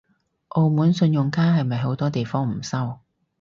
[0.47, 3.01] 澳門信用卡係咪好多地方唔收？